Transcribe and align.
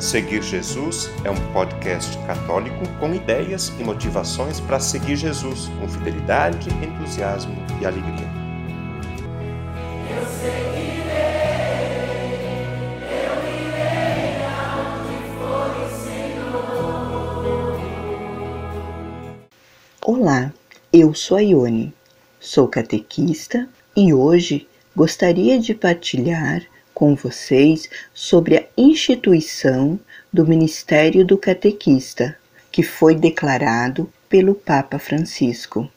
Seguir 0.00 0.42
Jesus 0.42 1.10
é 1.24 1.30
um 1.30 1.52
podcast 1.52 2.16
católico 2.26 2.88
com 2.98 3.14
ideias 3.14 3.68
e 3.78 3.84
motivações 3.84 4.58
para 4.58 4.80
seguir 4.80 5.14
Jesus 5.14 5.68
com 5.78 5.86
fidelidade, 5.86 6.70
entusiasmo 6.82 7.54
e 7.78 7.84
alegria. 7.84 8.26
Eu 10.08 10.26
seguirei, 10.40 11.10
eu 13.12 13.44
irei 13.60 14.40
for 15.36 15.68
o 15.76 15.86
Senhor. 16.02 17.78
Olá, 20.02 20.50
eu 20.90 21.14
sou 21.14 21.36
a 21.36 21.42
Ione, 21.42 21.92
sou 22.40 22.66
catequista 22.68 23.68
e 23.94 24.14
hoje 24.14 24.66
gostaria 24.96 25.60
de 25.60 25.74
partilhar 25.74 26.62
com 27.00 27.14
vocês 27.14 27.88
sobre 28.12 28.58
a 28.58 28.64
instituição 28.76 29.98
do 30.30 30.46
Ministério 30.46 31.24
do 31.24 31.38
Catequista, 31.38 32.36
que 32.70 32.82
foi 32.82 33.14
declarado 33.14 34.12
pelo 34.28 34.54
Papa 34.54 34.98
Francisco. 34.98 35.88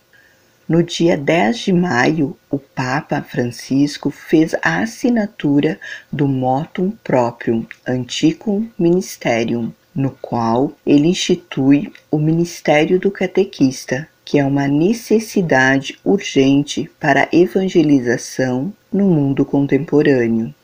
No 0.66 0.82
dia 0.82 1.18
10 1.18 1.60
de 1.60 1.74
maio, 1.74 2.38
o 2.50 2.58
Papa 2.58 3.22
Francisco 3.22 4.10
fez 4.10 4.56
a 4.62 4.80
assinatura 4.80 5.78
do 6.10 6.26
Motum 6.26 6.92
Proprium 7.04 7.66
Anticum 7.86 8.70
Ministerium, 8.80 9.74
no 9.94 10.12
qual 10.22 10.72
ele 10.86 11.10
institui 11.10 11.92
o 12.10 12.18
Ministério 12.18 12.98
do 12.98 13.12
Catequista, 13.12 14.08
que 14.24 14.40
é 14.40 14.46
uma 14.46 14.70
necessidade 14.70 16.00
urgente 16.02 16.90
para 16.98 17.24
a 17.24 17.30
evangelização 17.36 18.72
no 18.90 19.10
mundo 19.10 19.44
contemporâneo 19.44 20.56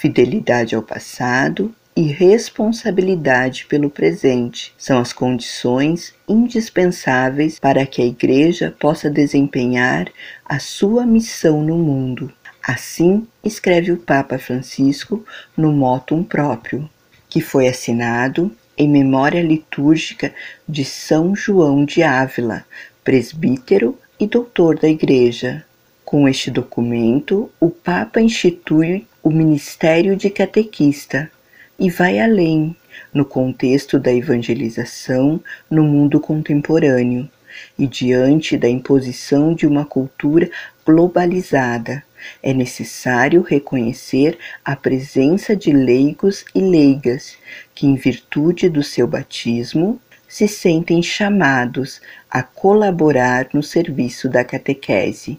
fidelidade 0.00 0.74
ao 0.74 0.82
passado 0.82 1.74
e 1.94 2.04
responsabilidade 2.04 3.66
pelo 3.66 3.90
presente 3.90 4.72
são 4.78 4.98
as 4.98 5.12
condições 5.12 6.14
indispensáveis 6.26 7.58
para 7.58 7.84
que 7.84 8.00
a 8.00 8.06
Igreja 8.06 8.74
possa 8.80 9.10
desempenhar 9.10 10.08
a 10.42 10.58
sua 10.58 11.04
missão 11.04 11.60
no 11.62 11.76
mundo. 11.76 12.32
Assim 12.66 13.26
escreve 13.44 13.92
o 13.92 13.98
Papa 13.98 14.38
Francisco 14.38 15.22
no 15.54 15.70
Motum 15.70 16.22
Próprio, 16.22 16.88
que 17.28 17.42
foi 17.42 17.68
assinado 17.68 18.50
em 18.78 18.88
memória 18.88 19.42
litúrgica 19.42 20.32
de 20.66 20.82
São 20.82 21.36
João 21.36 21.84
de 21.84 22.02
Ávila, 22.02 22.64
presbítero 23.04 23.98
e 24.18 24.26
doutor 24.26 24.78
da 24.78 24.88
Igreja. 24.88 25.62
Com 26.10 26.28
este 26.28 26.50
documento, 26.50 27.48
o 27.60 27.70
Papa 27.70 28.20
institui 28.20 29.06
o 29.22 29.30
ministério 29.30 30.16
de 30.16 30.28
catequista 30.28 31.30
e 31.78 31.88
vai 31.88 32.18
além 32.18 32.74
no 33.14 33.24
contexto 33.24 33.96
da 33.96 34.12
evangelização 34.12 35.40
no 35.70 35.84
mundo 35.84 36.18
contemporâneo 36.18 37.30
e 37.78 37.86
diante 37.86 38.58
da 38.58 38.68
imposição 38.68 39.54
de 39.54 39.68
uma 39.68 39.84
cultura 39.84 40.50
globalizada. 40.84 42.02
É 42.42 42.52
necessário 42.52 43.40
reconhecer 43.42 44.36
a 44.64 44.74
presença 44.74 45.54
de 45.54 45.70
leigos 45.70 46.44
e 46.52 46.60
leigas 46.60 47.36
que, 47.72 47.86
em 47.86 47.94
virtude 47.94 48.68
do 48.68 48.82
seu 48.82 49.06
batismo, 49.06 50.00
se 50.26 50.48
sentem 50.48 51.04
chamados 51.04 52.00
a 52.28 52.42
colaborar 52.42 53.46
no 53.52 53.62
serviço 53.62 54.28
da 54.28 54.42
catequese. 54.42 55.38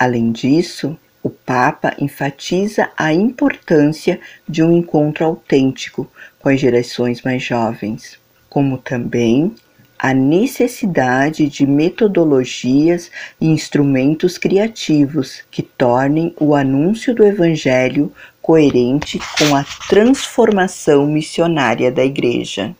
Além 0.00 0.30
disso, 0.30 0.96
o 1.20 1.28
Papa 1.28 1.92
enfatiza 1.98 2.88
a 2.96 3.12
importância 3.12 4.20
de 4.48 4.62
um 4.62 4.72
encontro 4.72 5.24
autêntico 5.24 6.06
com 6.38 6.48
as 6.48 6.60
gerações 6.60 7.20
mais 7.22 7.42
jovens, 7.42 8.16
como 8.48 8.78
também 8.78 9.52
a 9.98 10.14
necessidade 10.14 11.48
de 11.48 11.66
metodologias 11.66 13.10
e 13.40 13.48
instrumentos 13.48 14.38
criativos 14.38 15.42
que 15.50 15.62
tornem 15.62 16.32
o 16.38 16.54
anúncio 16.54 17.12
do 17.12 17.24
Evangelho 17.24 18.12
coerente 18.40 19.18
com 19.36 19.56
a 19.56 19.64
transformação 19.88 21.08
missionária 21.08 21.90
da 21.90 22.04
Igreja. 22.04 22.72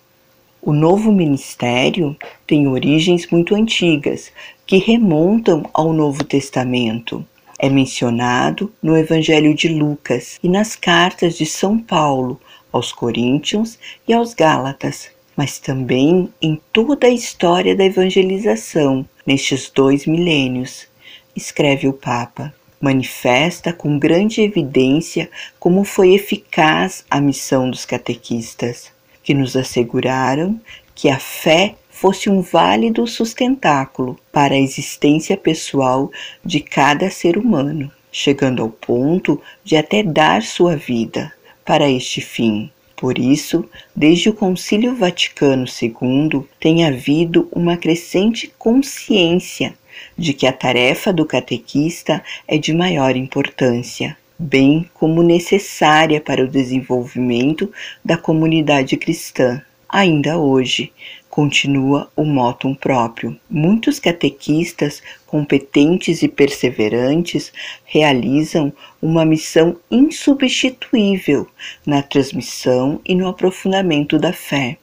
O 0.63 0.73
novo 0.73 1.11
ministério 1.11 2.17
tem 2.47 2.69
origens 2.69 3.29
muito 3.31 3.55
antigas, 3.57 4.31
que 4.69 4.77
remontam 4.77 5.63
ao 5.73 5.95
Novo 5.95 6.23
Testamento 6.23 7.25
é 7.59 7.71
mencionado 7.71 8.71
no 8.83 8.99
Evangelho 8.99 9.55
de 9.55 9.67
Lucas 9.67 10.39
e 10.43 10.49
nas 10.49 10.77
cartas 10.77 11.39
de 11.39 11.47
São 11.47 11.79
Paulo 11.79 12.39
aos 12.71 12.93
Coríntios 12.93 13.79
e 14.07 14.13
aos 14.13 14.35
Gálatas, 14.35 15.09
mas 15.35 15.59
também 15.59 16.29
em 16.43 16.61
toda 16.71 17.07
a 17.07 17.11
história 17.11 17.75
da 17.75 17.83
evangelização 17.83 19.09
nestes 19.27 19.71
dois 19.71 20.05
milênios, 20.05 20.87
escreve 21.35 21.89
o 21.89 21.95
Papa. 21.95 22.53
Manifesta 22.79 23.73
com 23.73 23.99
grande 23.99 24.43
evidência 24.43 25.31
como 25.59 25.83
foi 25.83 26.13
eficaz 26.13 27.07
a 27.11 27.23
missão 27.23 27.71
dos 27.71 27.87
catequistas, 27.87 28.93
que 29.23 29.33
nos 29.33 29.57
asseguraram 29.57 30.61
que 30.95 31.09
a 31.09 31.19
fé 31.19 31.75
fosse 32.01 32.31
um 32.31 32.41
válido 32.41 33.05
sustentáculo 33.09 34.17
para 34.31 34.55
a 34.55 34.61
existência 34.61 35.37
pessoal 35.37 36.13
de 36.45 36.61
cada 36.61 37.11
ser 37.11 37.37
humano, 37.37 37.91
chegando 38.13 38.63
ao 38.63 38.69
ponto 38.69 39.43
de 39.65 39.77
até 39.77 40.01
dar 40.05 40.45
sua 40.45 40.77
vida 40.77 41.33
para 41.65 41.91
este 41.91 42.21
fim. 42.21 42.71
Por 42.95 43.19
isso, 43.19 43.69
desde 43.97 44.29
o 44.29 44.33
Concílio 44.33 44.95
Vaticano 44.95 45.65
II, 45.67 46.45
tem 46.61 46.85
havido 46.87 47.49
uma 47.51 47.77
crescente 47.77 48.53
consciência 48.57 49.75
de 50.17 50.33
que 50.33 50.47
a 50.47 50.53
tarefa 50.53 51.13
do 51.13 51.27
catequista 51.27 52.23
é 52.47 52.57
de 52.57 52.73
maior 52.73 53.17
importância, 53.17 54.17
bem 54.39 54.89
como 54.95 55.21
necessária 55.21 56.21
para 56.21 56.45
o 56.45 56.49
desenvolvimento 56.49 57.73
da 58.05 58.17
comunidade 58.17 58.97
cristã. 58.97 59.61
Ainda 59.89 60.39
hoje, 60.39 60.93
continua 61.39 62.11
o 62.17 62.25
motum 62.25 62.75
próprio. 62.75 63.39
Muitos 63.49 64.01
catequistas 64.01 65.01
competentes 65.25 66.21
e 66.25 66.27
perseverantes 66.27 67.53
realizam 67.85 68.73
uma 69.01 69.25
missão 69.25 69.77
insubstituível 69.89 71.47
na 71.87 72.03
transmissão 72.03 73.01
e 73.07 73.15
no 73.15 73.29
aprofundamento 73.29 74.19
da 74.19 74.33
fé. 74.33 74.79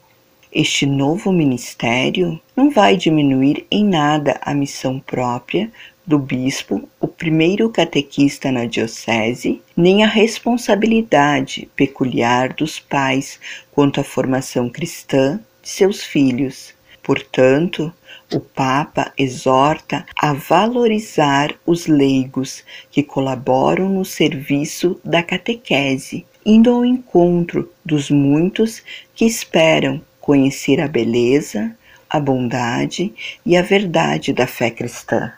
Este 0.50 0.86
novo 0.86 1.30
ministério 1.30 2.40
não 2.56 2.70
vai 2.70 2.96
diminuir 2.96 3.68
em 3.70 3.84
nada 3.84 4.40
a 4.42 4.54
missão 4.54 4.98
própria 4.98 5.70
do 6.08 6.18
bispo, 6.18 6.88
o 7.02 7.08
primeiro 7.08 7.70
catequista 7.70 8.50
na 8.50 8.64
diocese, 8.64 9.62
nem 9.76 10.06
a 10.06 10.08
responsabilidade 10.08 11.68
peculiar 11.76 12.54
dos 12.54 12.80
pais 12.80 13.42
quanto 13.74 14.00
à 14.00 14.06
formação 14.06 14.70
cristã 14.70 15.38
de 15.66 15.70
seus 15.72 16.04
filhos. 16.04 16.76
Portanto, 17.02 17.92
o 18.32 18.40
Papa 18.40 19.12
exorta 19.18 20.06
a 20.16 20.32
valorizar 20.34 21.56
os 21.66 21.88
leigos 21.88 22.64
que 22.92 23.02
colaboram 23.02 23.90
no 23.90 24.06
serviço 24.06 25.00
da 25.04 25.24
catequese, 25.24 26.26
indo 26.46 26.70
ao 26.70 26.86
encontro 26.86 27.72
dos 27.84 28.12
muitos 28.12 28.84
que 29.16 29.26
esperam 29.26 30.02
conhecer 30.22 30.80
a 30.80 30.88
beleza, 30.88 31.76
a 32.08 32.20
bondade 32.20 33.14
e 33.44 33.58
a 33.58 33.62
verdade 33.62 34.32
da 34.32 34.46
fé 34.46 34.70
cristã. 34.70 35.34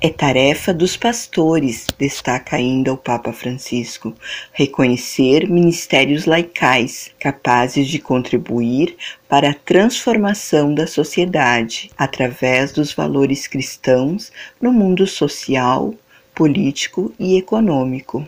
É 0.00 0.10
tarefa 0.10 0.72
dos 0.72 0.96
pastores, 0.96 1.88
destaca 1.98 2.54
ainda 2.54 2.92
o 2.92 2.96
Papa 2.96 3.32
Francisco, 3.32 4.14
reconhecer 4.52 5.50
ministérios 5.50 6.24
laicais 6.24 7.10
capazes 7.18 7.88
de 7.88 7.98
contribuir 7.98 8.96
para 9.28 9.50
a 9.50 9.54
transformação 9.54 10.72
da 10.72 10.86
sociedade 10.86 11.90
através 11.98 12.70
dos 12.70 12.92
valores 12.92 13.48
cristãos 13.48 14.30
no 14.60 14.72
mundo 14.72 15.04
social, 15.04 15.92
político 16.32 17.12
e 17.18 17.36
econômico. 17.36 18.24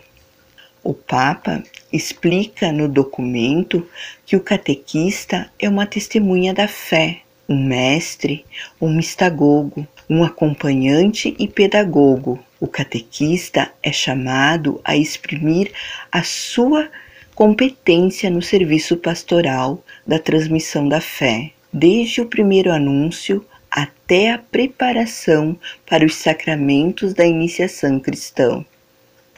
O 0.83 0.93
Papa 0.93 1.63
explica 1.89 2.69
no 2.73 2.89
documento 2.89 3.87
que 4.25 4.35
o 4.35 4.41
catequista 4.41 5.49
é 5.57 5.69
uma 5.69 5.85
testemunha 5.85 6.53
da 6.53 6.67
fé, 6.67 7.21
um 7.51 7.65
mestre, 7.65 8.45
um 8.79 8.95
mistagogo, 8.95 9.85
um 10.09 10.23
acompanhante 10.23 11.35
e 11.37 11.47
pedagogo. 11.47 12.39
O 12.61 12.67
catequista 12.67 13.69
é 13.83 13.91
chamado 13.91 14.79
a 14.85 14.95
exprimir 14.95 15.71
a 16.09 16.23
sua 16.23 16.89
competência 17.35 18.29
no 18.29 18.41
serviço 18.41 18.95
pastoral 18.95 19.83
da 20.07 20.17
transmissão 20.17 20.87
da 20.87 21.01
fé, 21.01 21.51
desde 21.73 22.21
o 22.21 22.25
primeiro 22.25 22.71
anúncio 22.71 23.45
até 23.69 24.31
a 24.31 24.37
preparação 24.37 25.57
para 25.85 26.05
os 26.05 26.15
sacramentos 26.15 27.13
da 27.13 27.25
iniciação 27.25 27.99
cristã. 27.99 28.63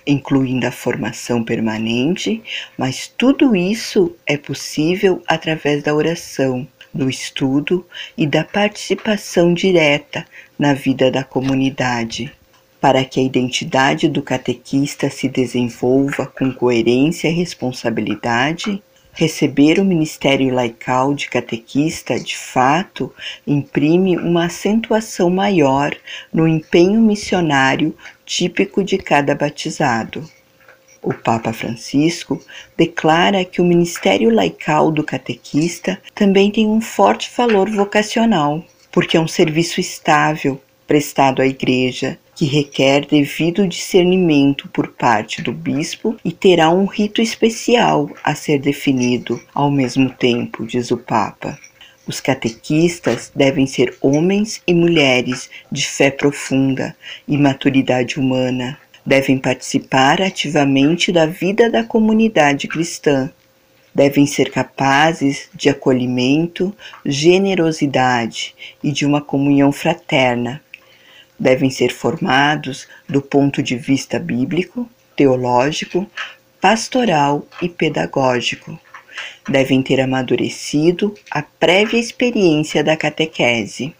incluindo 0.05 0.67
a 0.67 0.71
formação 0.71 1.41
permanente, 1.43 2.43
mas 2.77 3.07
tudo 3.07 3.55
isso 3.55 4.13
é 4.27 4.35
possível 4.35 5.23
através 5.25 5.81
da 5.81 5.95
oração, 5.95 6.67
do 6.93 7.09
estudo 7.09 7.85
e 8.17 8.27
da 8.27 8.43
participação 8.43 9.53
direta 9.53 10.25
na 10.57 10.73
vida 10.73 11.09
da 11.09 11.23
comunidade. 11.23 12.31
Para 12.79 13.03
que 13.03 13.19
a 13.19 13.23
identidade 13.23 14.07
do 14.07 14.21
catequista 14.21 15.09
se 15.09 15.27
desenvolva 15.27 16.27
com 16.27 16.53
coerência 16.53 17.27
e 17.29 17.33
responsabilidade, 17.33 18.81
Receber 19.15 19.79
o 19.79 19.85
ministério 19.85 20.51
laical 20.51 21.13
de 21.13 21.29
catequista, 21.29 22.19
de 22.19 22.35
fato, 22.35 23.13
imprime 23.45 24.17
uma 24.17 24.45
acentuação 24.45 25.29
maior 25.29 25.95
no 26.33 26.47
empenho 26.47 26.99
missionário 26.99 27.95
típico 28.25 28.83
de 28.83 28.97
cada 28.97 29.35
batizado. 29.35 30.27
O 31.03 31.13
Papa 31.13 31.51
Francisco 31.51 32.41
declara 32.77 33.43
que 33.43 33.61
o 33.61 33.65
ministério 33.65 34.33
laical 34.33 34.89
do 34.89 35.03
catequista 35.03 36.01
também 36.15 36.49
tem 36.49 36.65
um 36.65 36.79
forte 36.79 37.29
valor 37.35 37.69
vocacional, 37.69 38.63
porque 38.89 39.17
é 39.17 39.19
um 39.19 39.27
serviço 39.27 39.81
estável 39.81 40.61
prestado 40.87 41.41
à 41.41 41.45
Igreja 41.45 42.17
que 42.35 42.45
requer 42.45 43.05
devido 43.05 43.67
discernimento 43.67 44.69
por 44.69 44.87
parte 44.87 45.41
do 45.41 45.51
bispo 45.51 46.15
e 46.23 46.31
terá 46.31 46.69
um 46.69 46.85
rito 46.85 47.21
especial 47.21 48.09
a 48.23 48.33
ser 48.33 48.59
definido 48.59 49.41
ao 49.53 49.69
mesmo 49.69 50.09
tempo, 50.09 50.65
diz 50.65 50.89
o 50.89 50.97
Papa. 50.97 51.59
Os 52.07 52.19
catequistas 52.19 53.31
devem 53.35 53.67
ser 53.67 53.95
homens 54.01 54.61
e 54.65 54.73
mulheres 54.73 55.49
de 55.71 55.85
fé 55.85 56.11
profunda 56.11 56.95
e 57.27 57.37
maturidade 57.37 58.19
humana. 58.19 58.77
Devem 59.05 59.37
participar 59.37 60.21
ativamente 60.21 61.11
da 61.11 61.25
vida 61.25 61.69
da 61.69 61.83
comunidade 61.83 62.67
cristã. 62.67 63.29
Devem 63.93 64.25
ser 64.25 64.49
capazes 64.49 65.49
de 65.53 65.69
acolhimento, 65.69 66.75
generosidade 67.05 68.55
e 68.83 68.91
de 68.91 69.05
uma 69.05 69.21
comunhão 69.21 69.71
fraterna 69.71 70.61
devem 71.43 71.69
ser 71.69 71.91
formados 71.91 72.87
do 73.07 73.21
ponto 73.21 73.61
de 73.61 73.75
vista 73.75 74.17
bíblico, 74.17 74.89
teológico, 75.15 76.09
pastoral 76.61 77.45
e 77.61 77.67
pedagógico. 77.67 78.79
Devem 79.47 79.83
ter 79.83 79.99
amadurecido 79.99 81.13
a 81.29 81.41
prévia 81.41 81.99
experiência 81.99 82.83
da 82.83 82.95
catequese. 82.95 83.93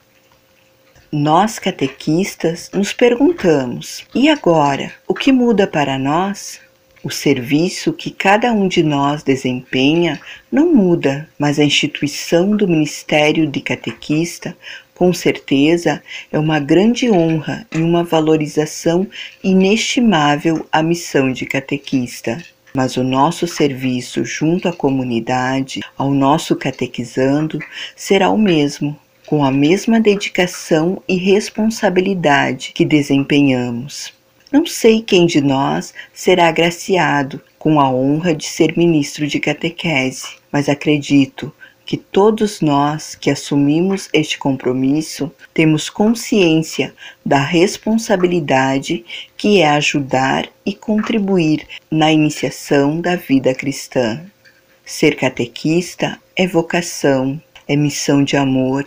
Nós, 1.15 1.59
catequistas, 1.59 2.71
nos 2.73 2.91
perguntamos: 2.91 4.03
e 4.15 4.29
agora? 4.29 4.91
O 5.07 5.13
que 5.13 5.31
muda 5.31 5.67
para 5.67 5.99
nós? 5.99 6.59
O 7.03 7.11
serviço 7.11 7.93
que 7.93 8.09
cada 8.09 8.51
um 8.51 8.67
de 8.67 8.81
nós 8.81 9.21
desempenha 9.21 10.19
não 10.51 10.73
muda, 10.73 11.29
mas 11.37 11.59
a 11.59 11.63
instituição 11.63 12.57
do 12.57 12.67
ministério 12.67 13.45
de 13.45 13.61
catequista, 13.61 14.57
com 14.95 15.13
certeza, 15.13 16.01
é 16.31 16.39
uma 16.39 16.59
grande 16.59 17.11
honra 17.11 17.67
e 17.71 17.77
uma 17.77 18.03
valorização 18.03 19.05
inestimável 19.43 20.65
à 20.71 20.81
missão 20.81 21.31
de 21.31 21.45
catequista. 21.45 22.43
Mas 22.73 22.97
o 22.97 23.03
nosso 23.03 23.45
serviço 23.45 24.25
junto 24.25 24.67
à 24.67 24.73
comunidade, 24.73 25.79
ao 25.95 26.09
nosso 26.09 26.55
catequizando, 26.55 27.59
será 27.95 28.31
o 28.31 28.37
mesmo, 28.37 28.97
com 29.33 29.43
a 29.43 29.49
mesma 29.49 29.99
dedicação 29.99 31.01
e 31.07 31.15
responsabilidade 31.15 32.71
que 32.71 32.85
desempenhamos. 32.85 34.13
Não 34.51 34.63
sei 34.63 35.01
quem 35.01 35.25
de 35.25 35.41
nós 35.41 35.91
será 36.13 36.49
agraciado 36.49 37.41
com 37.57 37.79
a 37.79 37.89
honra 37.89 38.35
de 38.35 38.45
ser 38.45 38.77
ministro 38.77 39.25
de 39.25 39.39
catequese, 39.39 40.35
mas 40.51 40.69
acredito 40.69 41.51
que 41.83 41.97
todos 41.97 42.61
nós 42.61 43.15
que 43.15 43.31
assumimos 43.31 44.07
este 44.13 44.37
compromisso 44.37 45.31
temos 45.51 45.89
consciência 45.89 46.93
da 47.25 47.39
responsabilidade 47.39 49.03
que 49.35 49.61
é 49.61 49.69
ajudar 49.69 50.47
e 50.63 50.75
contribuir 50.75 51.65
na 51.89 52.11
iniciação 52.11 53.01
da 53.01 53.15
vida 53.15 53.55
cristã. 53.55 54.23
Ser 54.85 55.15
catequista 55.15 56.19
é 56.35 56.45
vocação, 56.45 57.41
é 57.67 57.75
missão 57.75 58.23
de 58.23 58.37
amor, 58.37 58.83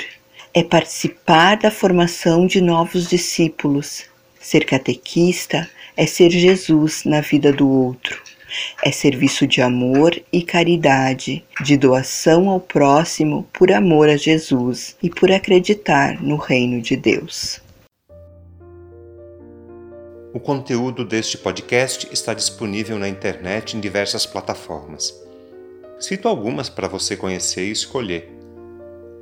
é 0.56 0.64
participar 0.64 1.58
da 1.58 1.70
formação 1.70 2.46
de 2.46 2.62
novos 2.62 3.06
discípulos, 3.06 4.06
Ser 4.40 4.64
catequista 4.64 5.68
é 5.96 6.06
ser 6.06 6.30
Jesus 6.30 7.02
na 7.04 7.20
vida 7.20 7.52
do 7.52 7.68
outro. 7.68 8.22
É 8.84 8.92
serviço 8.92 9.44
de 9.44 9.60
amor 9.60 10.16
e 10.32 10.40
caridade, 10.40 11.44
de 11.64 11.76
doação 11.76 12.48
ao 12.48 12.60
próximo 12.60 13.44
por 13.52 13.72
amor 13.72 14.08
a 14.08 14.16
Jesus 14.16 14.96
e 15.02 15.10
por 15.10 15.32
acreditar 15.32 16.22
no 16.22 16.36
reino 16.36 16.80
de 16.80 16.94
Deus. 16.94 17.60
O 20.32 20.38
conteúdo 20.38 21.04
deste 21.04 21.36
podcast 21.36 22.08
está 22.12 22.32
disponível 22.32 23.00
na 23.00 23.08
internet 23.08 23.76
em 23.76 23.80
diversas 23.80 24.24
plataformas. 24.24 25.12
Cito 25.98 26.28
algumas 26.28 26.68
para 26.68 26.86
você 26.86 27.16
conhecer 27.16 27.66
e 27.66 27.72
escolher: 27.72 28.35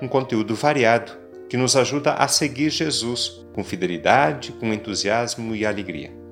um 0.00 0.08
conteúdo 0.08 0.54
variado 0.54 1.12
que 1.48 1.56
nos 1.56 1.76
ajuda 1.76 2.14
a 2.14 2.26
seguir 2.28 2.70
Jesus 2.70 3.46
com 3.54 3.62
fidelidade, 3.62 4.52
com 4.52 4.72
entusiasmo 4.72 5.54
e 5.54 5.64
alegria. 5.64 6.25